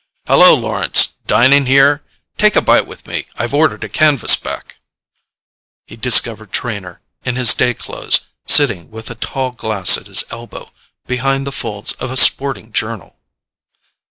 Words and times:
"Hallo, 0.25 0.55
Lawrence! 0.55 1.13
Dining 1.27 1.67
here? 1.67 2.03
Take 2.35 2.55
a 2.55 2.61
bite 2.63 2.87
with 2.87 3.05
me—I've 3.05 3.53
ordered 3.53 3.83
a 3.83 3.87
canvas 3.87 4.35
back." 4.35 4.79
He 5.85 5.95
discovered 5.95 6.51
Trenor, 6.51 7.01
in 7.23 7.35
his 7.35 7.53
day 7.53 7.75
clothes, 7.75 8.21
sitting, 8.47 8.89
with 8.89 9.11
a 9.11 9.13
tall 9.13 9.51
glass 9.51 9.97
at 9.99 10.07
his 10.07 10.23
elbow, 10.31 10.67
behind 11.05 11.45
the 11.45 11.51
folds 11.51 11.93
of 11.93 12.09
a 12.09 12.17
sporting 12.17 12.71
journal. 12.73 13.19